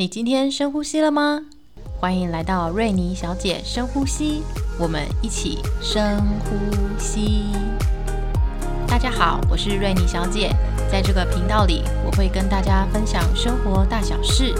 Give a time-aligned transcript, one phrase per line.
[0.00, 1.40] 你今天深呼吸了吗？
[1.98, 4.44] 欢迎来到瑞妮小姐深呼吸，
[4.78, 6.56] 我们一起深呼
[6.96, 7.46] 吸。
[8.86, 10.54] 大家好，我是瑞妮小姐，
[10.88, 14.54] 在这个频道里，我会跟大家分享生活大小事。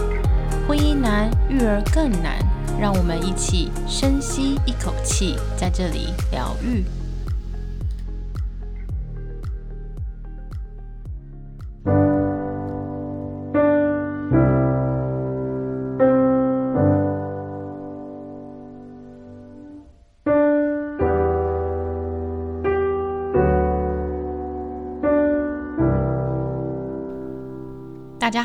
[0.67, 2.37] 婚姻难，育儿更难，
[2.77, 6.83] 让我们一起深吸一口气，在这里疗愈。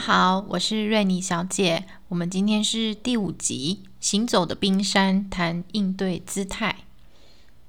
[0.07, 1.87] 好，我是瑞妮小姐。
[2.09, 6.85] 我们今天是第五集《行走的冰山》，谈应对姿态。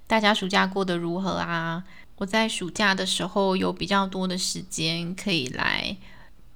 [0.06, 1.86] 大家暑假过得如何啊？
[2.18, 5.96] 我在暑假的时候有比较多的时间可以来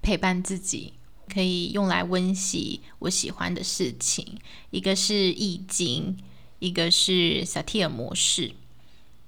[0.01, 0.91] 陪伴自己，
[1.33, 4.37] 可以用来温习我喜欢的事情。
[4.71, 6.17] 一个是易经，
[6.59, 8.51] 一个是萨提尔模式。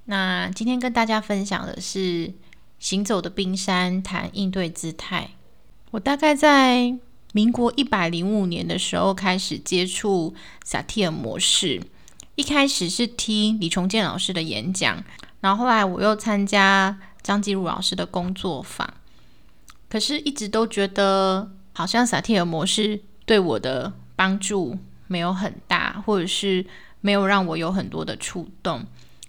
[0.04, 2.28] 那今天跟大家分享的是
[2.78, 5.32] 《行走的冰山》，谈应对姿态。
[5.92, 6.98] 我大概在
[7.34, 11.82] 民国一百零五年的时候开始接触萨提尔模式，
[12.36, 15.04] 一开始是听李崇建老师的演讲，
[15.42, 18.94] 然后后来我又参加张继儒老师的工作坊，
[19.90, 26.66] 可是一直都觉得好像萨提尔模式对我的帮助没有很大，或者是
[27.02, 28.86] 没有让我有很多的触动，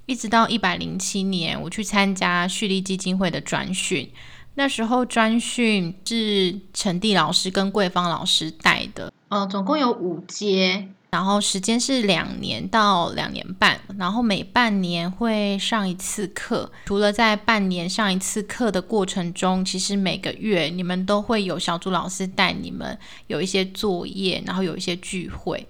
[0.07, 4.09] 一直到一百零七年我去参加蓄力基金会的转训。
[4.55, 16.71] 那时候专训是陈蒂老师跟桂芳老师带的，呃，总共有五阶，然后时间是两年到两年半，然后每半年会上一次课。
[16.85, 25.67] 除了在半年上一次课的过程中，其实每个月你们都会有小组老师带你们有一些作业，然后有一些聚会。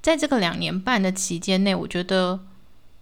[0.00, 2.40] 在这个两年半的期间内，我觉得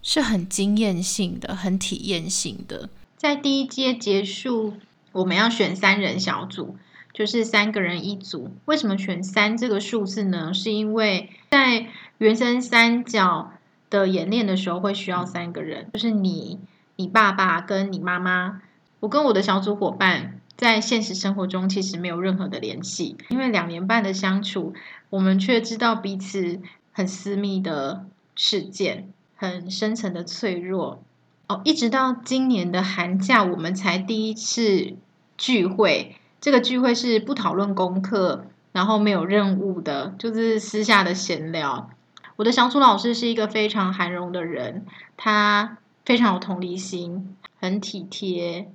[0.01, 2.89] 是很经验性的、很体验性的。
[3.17, 4.73] 在第一阶结束。
[5.15, 6.75] 我们要选三人小组，
[7.13, 8.51] 就是三个人一组。
[8.65, 10.53] 为什么选三这个数字呢？
[10.53, 11.87] 是因为在
[12.17, 13.53] 原生三角
[13.89, 16.59] 的演练的时候会需要三个人，就是你、
[16.97, 18.61] 你爸爸跟你妈妈。
[18.99, 24.73] 我跟我的小组伙伴在现实生活中其实没有任何的联系，因为两年半的相处，
[25.09, 26.59] 我们却知道彼此
[26.91, 28.05] 很私密的
[28.35, 31.01] 事件，很深层的脆弱。
[31.47, 34.95] 哦，一直到今年的寒假，我们才第一次。
[35.37, 41.89] 聚会，这个聚会是不讨论功课，然后没有任务的，就是私下的闲聊。
[42.37, 44.85] 我的小楚老师是一个非常涵容的人，
[45.17, 48.71] 他非常有同理心，很体贴，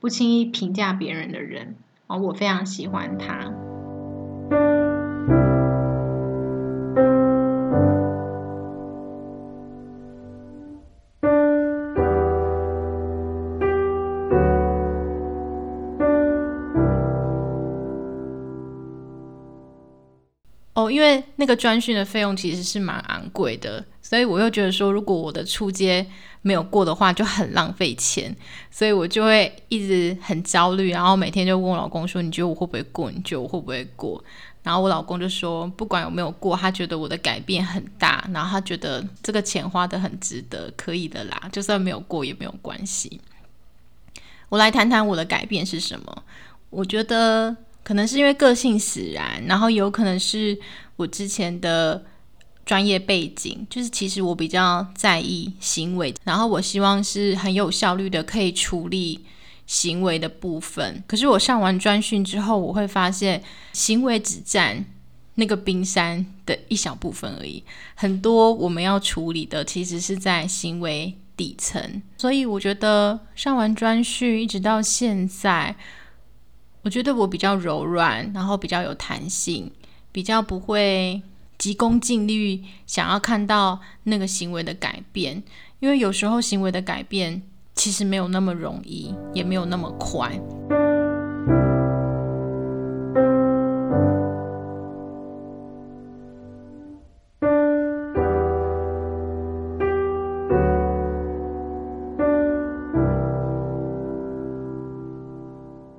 [0.00, 3.71] 不轻易评价别人的人，哦，我非常喜欢他。
[20.90, 26.06] 因为那个专训的费用其实是蛮昂贵的，所以我又觉得说，如果我的初阶
[26.42, 28.34] 没有过的话，就很浪费钱，
[28.70, 33.10] 所以我就会一直很焦虑，然后每天就问我老公说：“你觉得我会不会过？
[33.10, 34.22] 你觉得我会不会过？”
[34.62, 43.20] 然后我老公就说：“不管有没有过，他觉得我的改变很大，然后他觉得这个钱花的很值得，可以的啦，就算没有过也没有关系。”
[44.48, 46.22] 我来谈谈我的改变是什么？
[46.70, 47.56] 我觉得。
[47.84, 50.56] 可能是因为个性使然，然后有可能是
[50.96, 52.04] 我之前的
[52.64, 59.24] 专业背景，就是其实我比较在意行为，然后我希望是很有效率的可以处理
[59.66, 61.02] 行为的部分。
[61.08, 64.84] 可是我上完专训之后，我会发现行为只占
[65.34, 67.64] 那个冰山的一小部分而已，
[67.96, 72.00] 很多我们要处理的其实是在行为底层。
[72.16, 75.74] 所以我觉得上完专训一直到现在。
[76.82, 79.70] 我觉得我比较柔软，然后比较有弹性，
[80.10, 81.22] 比较不会
[81.56, 85.42] 急功近利，想要看到那个行为的改变。
[85.78, 87.42] 因为有时候行为的改变
[87.74, 90.40] 其实没有那么容易，也没有那么快。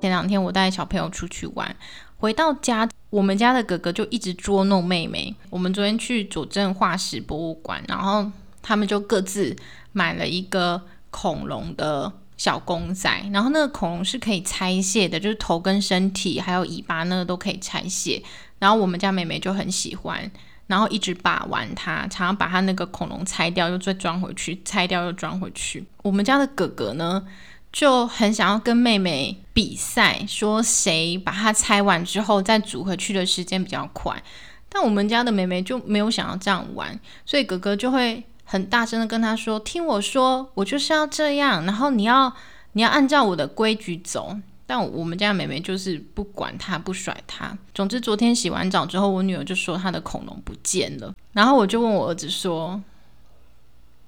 [0.04, 1.74] 前两天我带小朋友出去玩，
[2.18, 5.34] 回到家，我们家的哥哥就一直捉弄妹妹。
[5.48, 8.30] 我们昨天去佐证化石博物馆，然后
[8.60, 9.56] 他们就各自
[9.92, 18.22] 买了一个恐龙的小公仔，然后那个恐龙是可以拆卸的，就是头跟身体还有尾巴那个都可以拆卸。
[18.58, 20.30] 然后我们家妹妹就很喜欢，
[20.66, 25.82] 然后一直把玩它，常常把它那个恐龙拆掉又再装回去，拆掉又装回去。
[26.02, 27.26] 我们家的哥哥呢
[27.74, 34.22] 就很想要跟妹妹比赛，说谁把它拆完之后再组回去的时间比较快。
[34.70, 38.24] 但我们家的妹妹就没有想要这样玩，所以哥哥就会。
[38.46, 42.30] 很大声的跟他说：“听我说，我就是要这样，然后你要
[42.72, 44.36] 你要按照我的规矩走。”
[44.66, 47.56] 但我们家妹妹就是不管他，不甩他。
[47.74, 51.14] 总之，昨天洗完澡之后，我女儿就说她的恐龙不见了。
[51.32, 52.80] 然后我就问我儿子说：“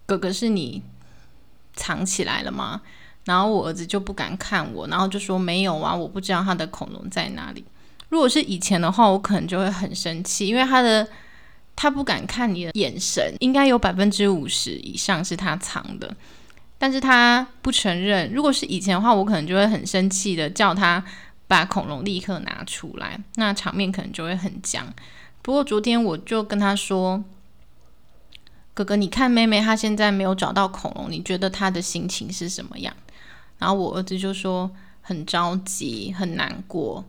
[0.04, 0.82] 哥哥是你
[1.74, 2.82] 藏起来了吗？”
[3.26, 7.62] 然后我儿子就不敢看我，然后就说：“没有啊，我不知道他的恐龙在哪里。”
[8.08, 11.06] 如果是以前的话，我可能就会很生气，因为他的。
[11.78, 16.16] 他不敢看你的眼神，应该有百分之五十以上是他藏的，
[16.78, 18.32] 但是他不承认。
[18.32, 21.04] 如果是以前的话，我可能就会很生气的叫他
[21.46, 24.90] 把恐龙立刻拿出来，那场面可能就会很僵。
[25.42, 27.22] 不过昨天我就跟他说
[28.72, 32.94] ：“哥哥，你看妹妹她现在没有找到恐龙，你觉得她的心情是什么样？”
[33.58, 34.70] 然后我儿子就说
[35.00, 37.04] ：“很着急，很难过。”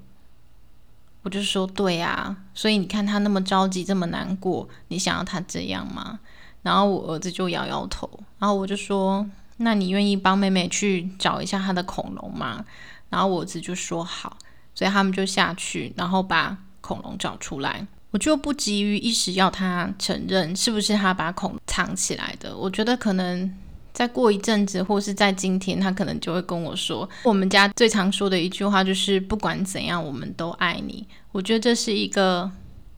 [1.23, 6.19] 我就说对啊，所以你看他那么着急，这么难过，你想要他这样吗？
[6.61, 8.09] 然后我儿子就摇摇头，
[8.39, 12.63] 然后我就说，那你愿意帮妹妹去找一下他的恐龙吗？
[13.09, 14.37] 然后我儿子就说好，
[14.73, 17.85] 所以他们就下去，然后把恐龙找出来。
[18.11, 23.53] 我就不急于一时要他承认是不是他把恐龙藏起来的，我觉得可能。
[23.97, 31.03] 再过一阵子，或是在今天，他可能就会跟我说，我们家最常说的一句话就是“不管怎样，我们都爱你”。
[31.33, 32.47] 我觉得这是一个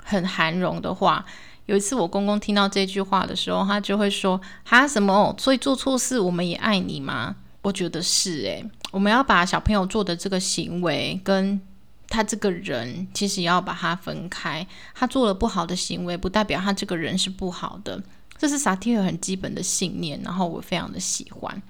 [0.03, 1.25] 很含容的话。
[1.67, 5.33] 有一次我公公听到这句话的时候，他就会说：“哈什么？
[5.39, 11.61] 所以做错事我们也爱你吗？”我觉得是诶，我们要把小朋友做的这个行为跟
[12.09, 14.67] 他这个人，其实要把它分开。
[14.93, 18.03] 他做了不好的行为，不代表他这个人是不好的。
[18.39, 21.61] 这是萨提尔很基本的信念，然后我非常的喜欢。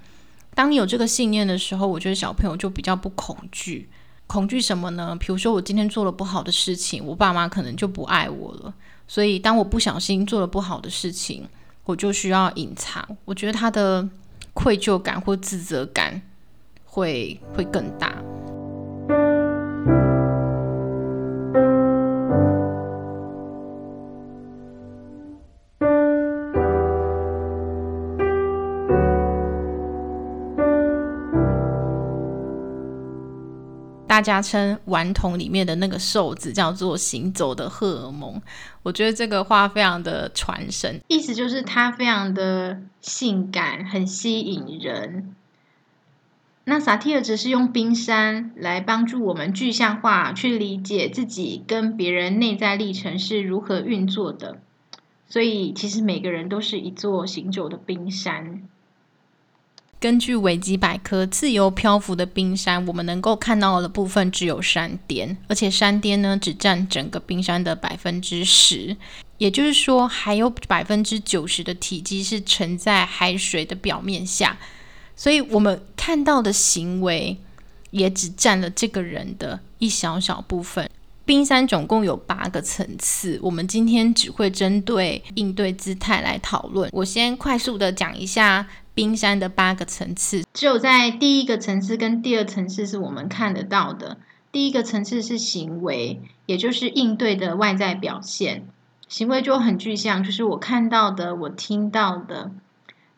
[0.54, 3.89] 当你有这个信念的时候，我觉得小朋友就比较不恐惧。
[4.27, 5.18] 恐惧什么呢？
[5.19, 8.71] 比如说我今天做了不好的事情，我爸妈可能就不爱我了。
[9.07, 11.48] 所以当我不小心做了不好的事情，
[11.86, 13.18] 我就需要隐藏。
[13.25, 14.07] 我觉得他的
[14.54, 16.21] 愧疚感或自责感
[16.86, 18.21] 会会更大。
[34.19, 38.42] 大家称顽童里面的那个瘦子叫做行走的荷尔蒙，
[38.83, 45.33] 我觉得这个话非常的传神，意思就是他非常的性感，很吸引人。
[46.66, 54.60] 那萨提尔只是用冰山来帮助我们具象化，去理解自己跟别人内在历程是如何运作的。
[55.30, 58.63] 所以，其实每个人都是一座行走的冰山。
[60.00, 68.96] 根据维基百科，自由漂浮的冰山，我们能够看到的部分只有山巅，而且山巅呢只占整个冰山的百分之十，
[69.38, 74.57] 也就是说，还有百分之九十的体积是沉在海水的表面下，
[75.18, 77.38] 所以我们看到的行为
[77.92, 80.90] 也只占了这个人的一小小部分。
[81.30, 86.90] 冰山总共有八个层次，我们今天只会针对应对姿态来讨论。
[86.92, 88.66] 我先快速的讲一下。
[88.95, 94.18] 冰山的八个层次，只有在第一个层次跟第二层次是我们看得到的。
[94.52, 98.68] 第一个层次是行为，也就是应对的外在表现，
[99.07, 102.52] 行为就很具象，就是我看到的，我听到的。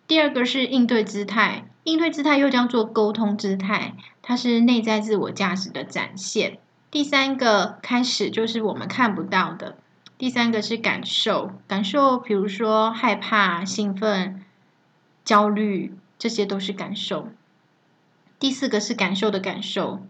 [0.05, 6.59] 第二个是应对姿态，应对姿态又叫做沟通姿态，它是内在自我价值的展现。
[6.91, 9.77] 第三个开始就是我们看不到的，
[10.17, 14.43] 第三个是感受，感受，比如说害怕、兴奋。
[15.23, 17.29] 焦虑，这些都是感受。
[18.39, 20.01] 第四个是感受的感受，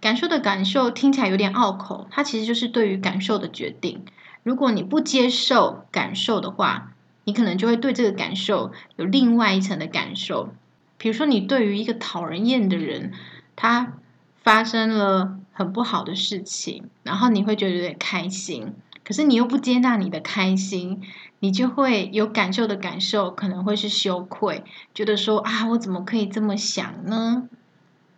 [0.00, 4.04] 感受的感受听起来有点拗口，它其实就是对于感受的决定。
[4.44, 6.92] 如果你不接受感受的话，
[7.24, 10.54] 你可能就会对这个感受有另外一层的感受。
[10.96, 13.12] 比如说，你对于一个讨人厌的人，
[13.56, 13.94] 他
[14.42, 21.02] 发生了很不好的事情，然后你会觉得有点开心，可是你又不接纳你的开心。
[21.42, 24.62] 你就会有感受的感受，可能会是羞愧，
[24.94, 27.48] 觉得说啊，我怎么可以这么想呢？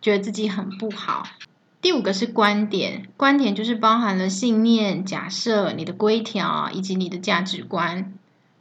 [0.01, 1.23] 觉得自己很不好。
[1.79, 8.13] 第五个是观点，观点就是包含了信念、假设、你的规条以及你的价值观。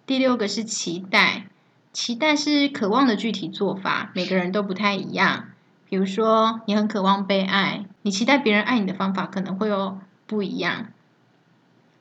[0.06, 1.48] 第六个是期待，
[1.92, 5.48] 期待是渴望的具体做法，每个人都不太一样。
[5.92, 10.86] 比如说，你很渴望被爱，你期待别人爱你的方法可能会有不一样。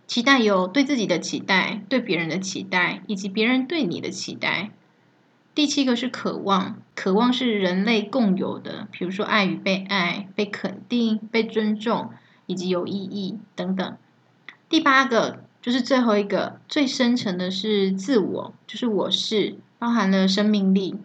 [0.07, 4.71] 期待有对自己的期待，对别人的期待，以及别人对你的期待。
[5.53, 12.11] 第七个是渴望，渴望是人类共有的，比如说爱与被爱、被肯定、被尊重，
[12.45, 13.97] 以及有意义等等。
[14.69, 20.95] 第八个就是最后一个，最深层的是自我，就是我是，包含了生命力。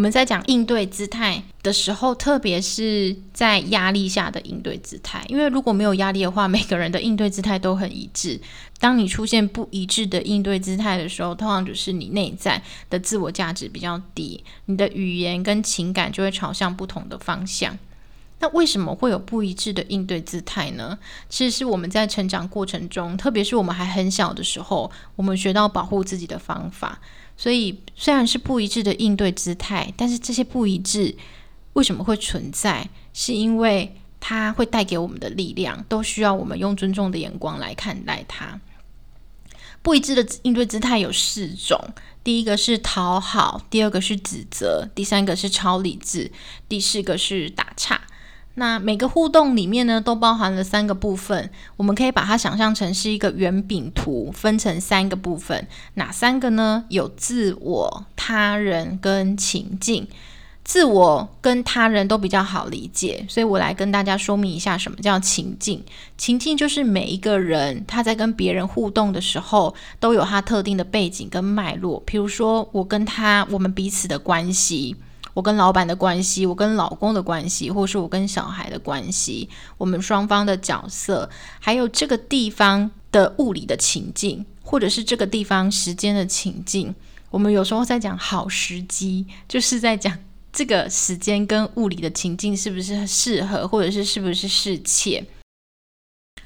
[0.00, 8.40] 我们在讲应对姿态的时候，特别是在压力下的应对姿态，因为如果没有压力的话，每个人的应对姿态都很一致。
[8.78, 17.78] 当你出现不一致的应对姿态的时候，通常就是你内在的自我价值比较低，你的语言跟情感就会朝向不同的方向。
[18.38, 20.98] 那为什么会有不一致的应对姿态呢？
[21.28, 26.98] 其实是我们在成长过程中，特别是我们还很小的时候，我们学到保护自己的方法。
[27.40, 31.16] 所以虽然是不一致的应对姿态，但是这些不一致
[31.72, 32.86] 为什么会存在？
[33.14, 38.60] 是因为它会带给我们的力量，都需要我们用尊重的眼光来看待它。
[39.80, 41.82] 不一致的应对姿态有四种：
[42.22, 46.30] 第一个是讨好，第二个是指责，第三个是超理智，
[46.68, 48.02] 第四个是打岔。
[48.54, 55.66] 那每个互动里面呢，都包含了三个部分，我们可以把它想象成是一个圆饼图，分成三个部分。
[55.94, 56.84] 哪三个呢？
[56.88, 60.06] 有自我、他人跟情境。
[60.62, 65.82] 自我跟他人都比较好理解，所以我来跟大家说明一下什么叫情境。
[66.16, 72.00] 情境就是每一个人他在跟别人互动的时候，都有他特定的背景跟脉络。
[72.06, 74.94] 比如说，我跟他，我们彼此的关系。
[75.40, 86.94] 我跟老板的关系，我跟老公的关系，或是我跟小孩的关系，我们双方的角色，还有这个地方的物理的情境，或者是这个地方时间的情境，
[87.30, 90.14] 我们有时候在讲好时机，就是在讲
[90.52, 95.24] 这个时间跟物理的情境是不是适合，或者是是不是适切。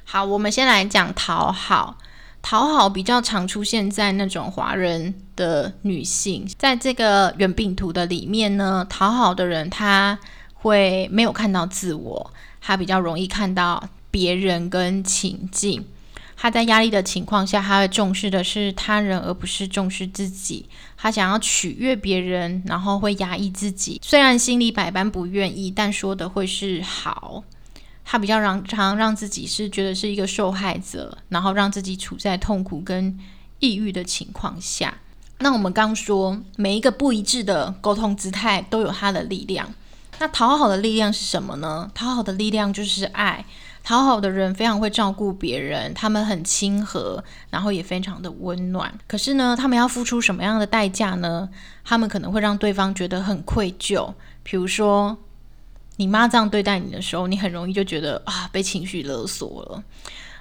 [0.04, 1.98] 好，我们先来讲讨好。
[2.44, 10.18] 讨好比较常出现在那种华人的女性，在这个圆饼图的里面呢，讨好的人他
[10.52, 15.86] 会没有看到自我，他比较容易看到别人跟情境。
[16.36, 20.68] 他在压力的情况下，他会重视的是他人，而不是重视自己。
[20.98, 27.42] 他想要取悦别人，然后会压抑自己，虽然心里百般不愿意，但说的会是好。
[28.04, 33.18] 他比较让常让自己是觉得是一个受害者，然后让自己处在痛苦跟
[33.60, 34.94] 抑郁的情况下。
[35.38, 39.72] 那我们刚说每一个不一致的沟通姿态都有它的力量。
[40.20, 41.90] 那讨好的力量是什么呢？
[41.94, 43.44] 讨好的力量就是爱。
[43.82, 48.92] 讨好的人非常会照顾别人，他们很亲和，然后也非常的温暖。
[49.06, 51.48] 可是呢，他们要付出什么样的代价呢？
[51.84, 55.18] 他们可能会让对方觉得很愧疚，比如说。
[55.96, 59.84] 你妈这样对待你的时候，你很容易就觉得啊被情绪勒索了，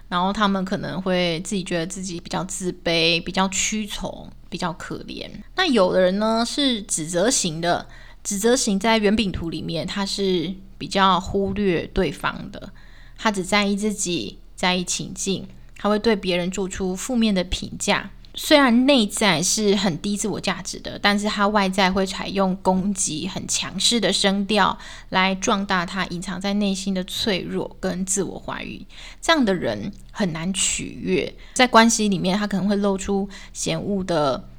[0.10, 5.30] 然后他们可能会自己觉得自己比较自卑、比较屈从、比较可怜。
[5.56, 7.88] 那有的人呢是指责型的，
[8.24, 12.72] 指责型在圆饼图里面，他是比较忽略对方的，
[13.18, 18.10] 他只在意自己，在意情境，他会对别人做出负面的评价。
[18.36, 24.76] 虽然内在是很低自我价值的，但是他外在会采用攻击、很强势的声调
[25.10, 28.86] 来壮大他隐藏在内心的脆弱跟自我怀疑。
[29.22, 34.50] 这样的人很难取悦，在关系里面，他可能会露出嫌恶的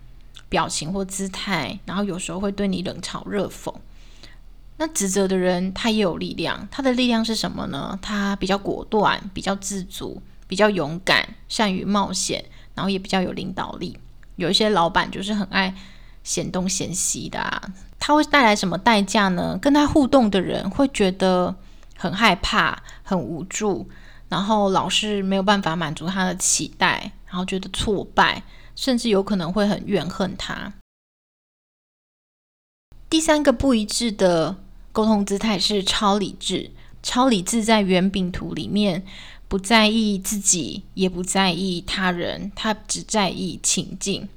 [0.49, 3.75] 表情或姿态，然后有时候会对你冷嘲热讽。
[4.77, 7.99] 那指责的人，他也有力量，他的力量是什么呢？
[8.01, 12.45] 他比较果断，比较自主，比较勇敢，善于冒险。
[12.75, 13.99] 然后也比较有领导力，
[14.37, 15.75] 有一些老板就是很爱
[16.23, 17.63] 嫌东嫌西的啊。
[17.99, 19.59] 他会带来什么代价呢？
[19.61, 21.55] 跟他互动的人会觉得
[21.97, 23.89] 很害怕、很无助，
[24.29, 28.43] 然后老是没有办法满足他的期待，然后觉得挫败，
[28.77, 30.73] 甚至有可能会很怨恨他。
[33.09, 34.57] 第三个不一致的
[34.91, 36.73] 沟通姿态是超理智。
[37.07, 39.05] 超理智在圆饼图里面。
[39.49, 44.29] 不在意自己，也不在意他人，他只在意情境，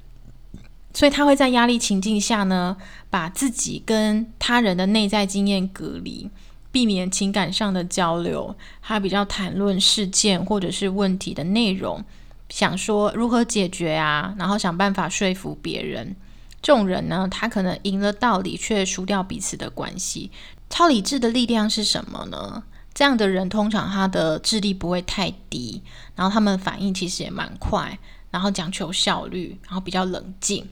[0.94, 2.76] 所以他会在压力情境下呢，
[3.10, 6.30] 把自己跟他人的内在经验隔离，
[6.70, 8.54] 避免情感上的交流。
[8.82, 12.04] 他比较谈论事件或者是问题的内容，
[12.48, 16.14] 想说如何解决啊，然后想办法说服别人。
[16.60, 20.30] 这种人呢，他可能赢了道理，却输掉彼此的关系。
[20.68, 22.62] 超理智的力量是什么呢？
[22.98, 25.80] 这样的人通常他的智力不会太低，
[26.16, 27.96] 然后他们反应其实也蛮快，
[28.32, 30.68] 然后讲求效率，然后比较冷静。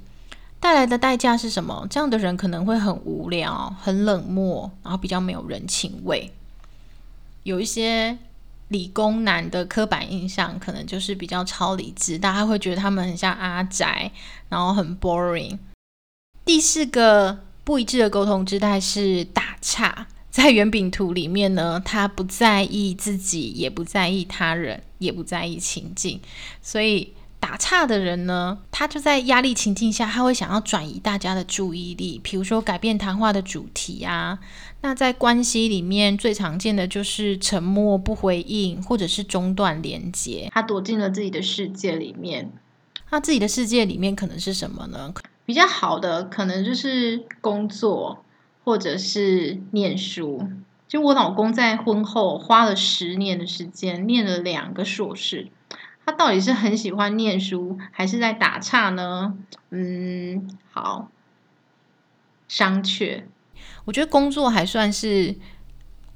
[0.59, 1.87] 带来的代价是什么？
[1.89, 6.33] 这样的人可能会很无聊、很冷漠，然后比较没有人情味。
[7.45, 8.19] 有一些
[8.67, 14.11] 理工男的刻板印象，可能就是比较超理智，大家会觉得他们很像阿宅，
[14.49, 15.57] 然后很 boring。
[16.45, 20.09] 第四个不一致的沟通姿态是打岔。
[20.37, 26.21] 在圆饼图里面呢，他不在意自己，也不在意他人，也不在意情境，
[26.61, 27.15] 所以。
[27.39, 34.41] 打岔的人呢，他就在压力情境下，他会想要转移大家的注意力，比如说改变谈话的主题啊。
[34.81, 40.51] 那在关系里面最常见的就是沉默不回应，或者是中断连接。
[40.53, 42.51] 他躲进了自己的世界里面。
[43.09, 45.15] 他自己的世界里面可能是什么呢？
[45.45, 48.25] 比较好的可能就是工作，
[48.67, 50.49] 或者是念书。
[50.89, 55.47] 就我老公在婚后花了十年的时间，念了两个硕士。
[56.05, 59.37] 他到底是很喜欢念书，还是在打岔呢？
[59.71, 61.09] 嗯，好，
[62.49, 63.23] 商榷。
[63.85, 65.37] 我觉得工作还算是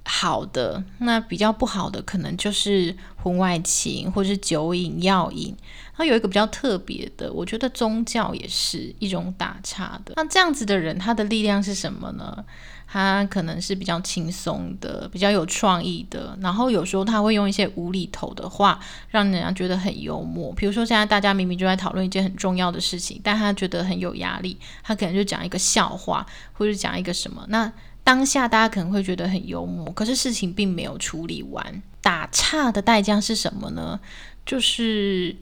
[0.05, 5.57] 好的，那比较不好的可能就是婚外情，或是酒瘾、药瘾。
[5.97, 10.15] 他有一个比较特别的，我觉得宗教也是一种打岔的。
[10.17, 12.45] 那这样子的人，他的力量是什么呢？
[12.93, 18.81] 他可能是比较轻松的，比较有创意的，然后有时候他会用一些无厘头的话，
[19.11, 20.53] 让人家觉得很幽默。
[20.55, 27.45] 比如说现在大家明明就在讨论一件很重要的事情，但他觉得很有压力，他可能就讲一个笑话，或者讲一个什么。
[27.49, 27.71] 那
[28.11, 31.81] 当下大家可能会觉得很幽默，可是事情并没有处理完。
[32.01, 34.01] 打岔的代价是什么呢？
[34.45, 35.37] 就是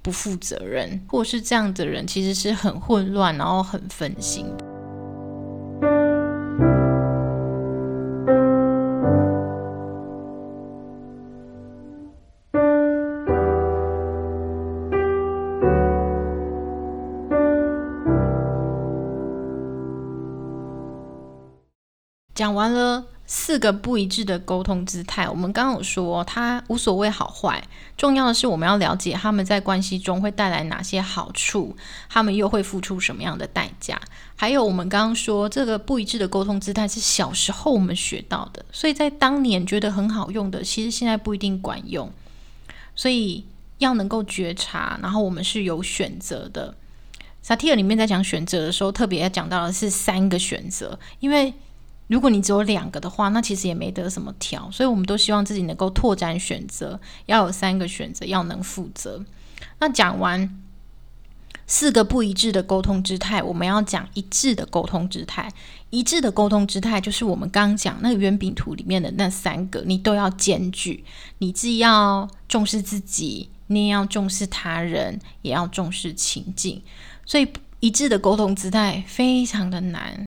[0.00, 4.46] 不负责任，或是这样的人其实是很混乱，然后很分心。
[22.42, 27.62] 讲完了四个不一致的沟通姿态，我们刚刚有说，他无所谓好坏，
[27.96, 31.76] 重要的是我们要了解他们在关系中会带来哪些好处，
[32.10, 34.00] 他们又会付出什么样的代价。
[34.34, 42.10] 还有，我们刚刚说这个不一致的沟通姿态是小时候我们学到的，所以在当年觉得很好用的，其实现在不一定管用。
[42.96, 43.46] 所以
[43.78, 46.74] 要能够觉察，然后我们是有选择的。
[47.40, 51.54] 萨提尔里面在讲选择的时候，特别要讲到的是三个选择，因为。
[52.12, 59.24] 如果你只有两个的话，那其实也没得什么挑，所以我们都希望自己能够拓展选择，要有三个选择，要能负责。
[59.78, 60.60] 那讲完
[61.66, 65.50] 四个不一致的沟通姿态，我们要讲一致的沟通姿态。
[65.88, 71.06] 一致的沟通姿态就是我们刚讲那个圆饼图里面的那三个，你都要兼具。
[71.38, 76.82] 你既要重视自己，你也要重视他人，也要重视情境。
[77.24, 77.48] 所以
[77.80, 80.26] 一致的沟通姿态非常的难。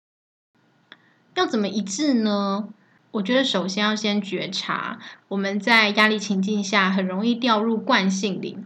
[1.36, 2.67] 要怎么一致呢？
[3.12, 8.58] 我觉得首先要先觉察我们在压力情境下很容易掉入惯性里。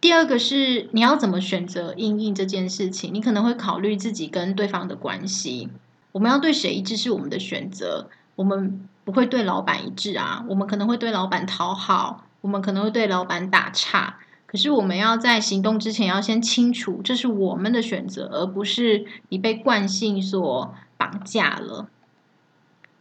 [0.00, 5.68] 第二个是你要怎么选择应应这件事情，你可能会考虑自己跟对方的关系。
[6.12, 14.18] 我们要对谁一致是我们的选择，我们不会对老板一致啊，我们可能会对老板讨好，我们可能会对老板打岔。
[14.46, 21.88] 可是我们要在行动之前要先清楚，这是我们的选择，而不是你被惯性所绑架了。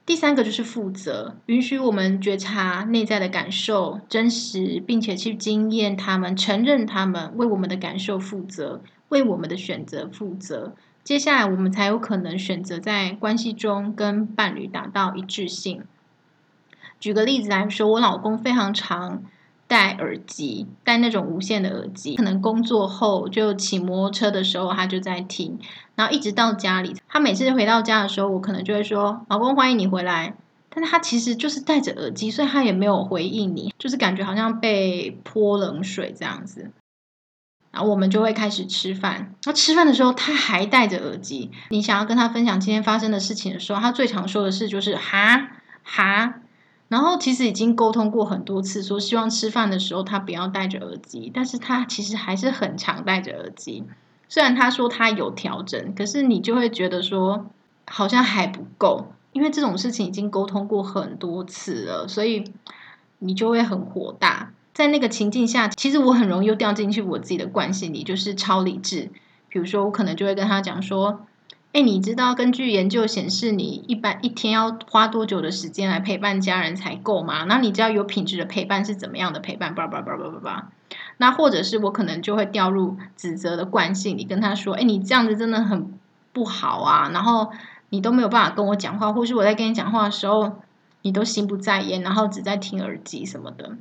[0.08, 10.74] 第三个就是负责，允许我们觉察内在的感受真实，并且去经验他们，承认他们，为我们的感受负责，为我们的选择负责。
[11.04, 15.84] 接下来我们才有可能选择在关系中跟伴侣达到一致性。
[17.00, 19.24] 举个例子来说，我老公非常长。
[19.68, 25.60] 戴耳机，戴那种无线的耳机，可能工作后就骑摩托车的时候，他就在听，
[25.96, 26.96] 然后一直到家里。
[27.08, 30.36] 他每次回到家的时候，我可能就会说：“老公，欢迎你回来。”
[30.70, 36.72] 但他其实就是戴着耳机，所以他也没有回应你，就是感觉好像被泼冷水这样子。
[37.72, 39.34] 然后我们就会开始吃饭。
[39.46, 41.50] 那吃饭的时候，他还戴着耳机。
[41.70, 45.50] 你想要跟他分享今天发生的事情的时候，他最常说的是就是“哈
[45.84, 46.36] 哈”。
[46.88, 53.84] 然后其实已经沟通过很多次，说希望吃饭的时候他不要戴着耳机，但是他其实还是很常戴着耳机。
[54.30, 57.48] 虽然他说他有调整，可是你就会觉得说
[57.88, 62.52] 好像还不够，因为这种事情已经沟通过很多次了，所以
[63.20, 64.52] 你就会很火大。
[64.74, 69.10] 在那个情境下，其实我很容易又掉进去我自己的惯性里，就是超理智。
[69.48, 71.26] 比如说，我可能就会跟他讲说
[71.76, 77.44] ：“哎，你知道根据研究显示，你一般一天要花多久的时间来陪伴家人才够吗？
[77.50, 79.76] 那你知道有品质的陪伴是怎么样的陪伴？
[79.76, 80.72] 叭叭叭叭叭叭。
[81.18, 86.00] 那或者是我可能就会掉入指责的惯性，你跟他说：“哎，你这样子真的很
[86.32, 87.52] 不好啊！”然后
[87.90, 90.54] 你都没有办法跟我讲话，或是我在跟你讲话的时候，
[91.02, 93.76] 你都心不在焉，然后只在听耳机什么的。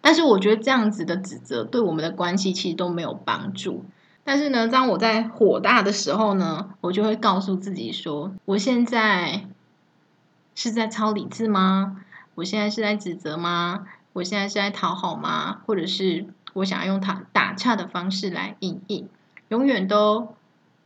[0.00, 3.84] 但是我觉得这样子的指责对我们的关系其实都没有帮助。
[4.32, 9.48] 但是呢，当我在火大的时候呢，我就会告诉自己说：我现在
[10.54, 12.04] 是在超理智吗？
[12.36, 13.88] 我现在是在指责吗？
[14.12, 15.62] 我现在是在讨好吗？
[15.66, 19.08] 或者是我想要用他打岔的方式来应应？
[19.48, 20.36] 永远都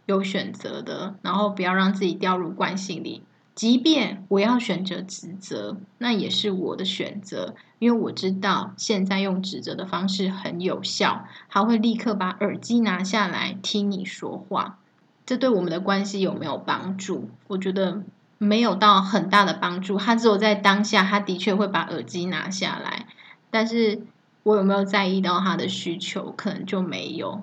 [0.06, 3.22] 有选择的，然后不要让自己掉入惯性里。
[3.54, 14.78] 即便我要选择指责，那也是我的选择，因为我知道现在用指责的方式很有效，他会立刻把耳机拿下来听你说话。
[15.24, 17.30] 这对我们的关系有没有帮助？
[17.46, 18.02] 我觉得
[18.38, 19.96] 没有到很大的帮助。
[19.98, 23.06] 他只有在当下，他的确会把耳机拿下来，
[23.50, 24.02] 但是
[24.42, 27.40] 我有没有在意到他的需求，可能就没有。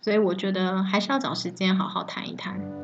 [0.00, 2.77] 所以我觉得还是要找时间好好谈一谈。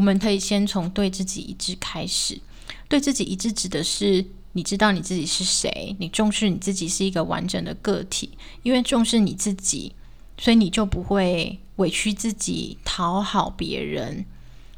[0.00, 2.40] 我们可以先从对自己一致开始。
[2.88, 8.30] 对自己一致指的是，你知道你自己是谁，你重视你自己是一个完整的个体。
[8.62, 9.92] 因为重视你自己，
[10.38, 14.24] 所以你就不会委屈自己讨好别人，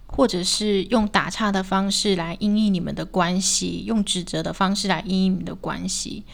[0.09, 6.25] 或者是用打岔的方式来因应你们的关系，用指责的方式来因应你们的关系。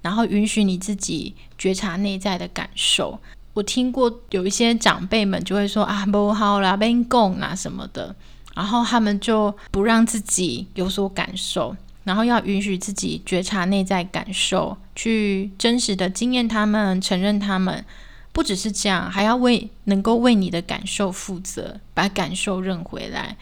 [0.00, 3.20] 然后允许你自己觉察内在的感受。
[3.54, 8.14] 我听过有一些长辈们就会说啊，不好啦，被供啊什么的。
[8.54, 17.84] 然后他们就不让自己有所感受，然后要允许自己觉察内在感受，去真实的经验他们，承认他们。
[18.32, 23.36] 不只是这样，还要为能够为你的感受负责，把感受认回来。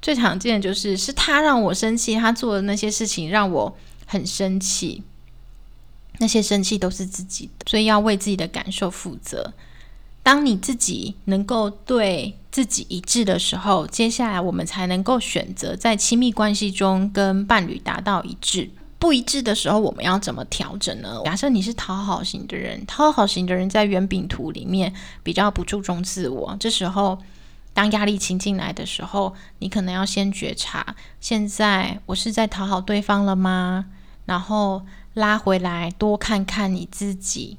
[0.00, 3.76] 最常见的就是是他让我生气，他做的那些事情让我
[4.06, 5.02] 很生气，
[6.18, 9.52] 那些生气都是自己的，所以要为自己的感受负责。
[10.22, 18.70] 当你自己能够对自己一致的时候，接下来我们才能够选择在亲密关系中跟伴侣达到一致。
[18.98, 21.20] 不一致的时候，我们要怎么调整呢？
[21.26, 26.56] 假设你是讨好型的人，讨好型的人在圆饼图里面比较不注重自我。
[26.58, 27.18] 这时候，
[27.74, 33.84] 当压力情进来的时候，你可能要先觉察：现在我是在讨好对方了吗？
[34.24, 34.80] 然后
[35.14, 37.56] 拉回来，多看看你自己。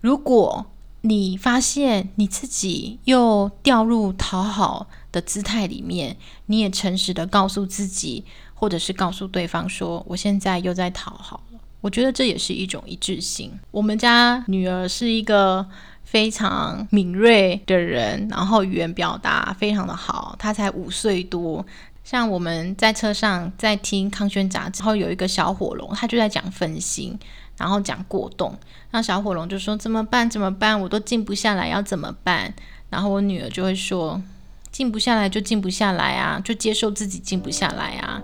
[0.00, 0.66] 如果
[1.02, 8.24] 你发现你自己又掉入讨好的姿态里面，你也诚实的告诉自己，
[8.54, 13.52] 或者是告诉对方说：“我现在又在讨好了。”我觉得这也是一种一致性。
[13.70, 15.64] 我们家女儿是一个
[16.02, 20.34] 非常敏锐的人，然后语言表达非常的好。
[20.36, 21.64] 她才五岁多，
[22.06, 27.18] 像我们在车上在听康轩杂志，然后有一个小火龙，他就在讲分心。
[27.58, 28.56] 然后讲过动，
[28.92, 30.30] 那小火龙就说怎么办？
[30.30, 30.80] 怎么办？
[30.80, 32.54] 我都静不下来，要怎么办？
[32.90, 34.22] 然后我女儿就会说，
[34.70, 38.22] 静不下来就静不下来啊，就接受自己静不下来啊。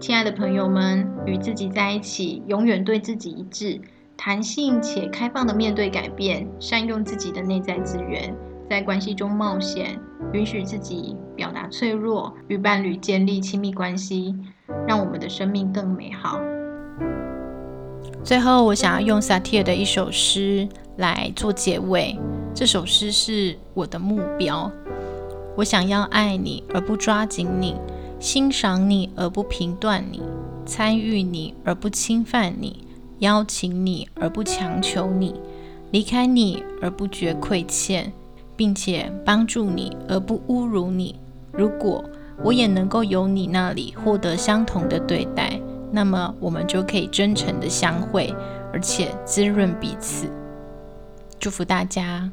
[0.00, 3.78] 亲爱的朋友们，与自己在一起，永远对自己一致，
[4.16, 8.34] 弹性且开放的面对改变，善用自己的内在资源，
[8.68, 9.98] 在关系中冒险，
[10.32, 14.34] 允许自己表达脆弱，与伴侣建立亲密关系。
[14.88, 16.40] 让我们的生命更美好。
[18.22, 22.18] 最后，我想要用萨提尔的一首诗来做结尾。
[22.54, 24.70] 这首诗是我的目标。
[25.54, 27.76] 我想要爱你而不抓紧你，
[28.18, 30.22] 欣赏你而不评断你，
[30.64, 32.86] 参与你而不侵犯你，
[33.18, 35.34] 邀请你而不强求你，
[35.90, 38.12] 离开你而不觉亏欠，
[38.56, 41.18] 并且帮助你而不侮辱你。
[41.52, 42.04] 如果
[42.42, 45.60] 我也能够由你那里获得相同的对待，
[45.92, 48.34] 那么我们就可以真诚的相会，
[48.72, 50.28] 而且滋润彼此。
[51.38, 52.30] 祝福大家。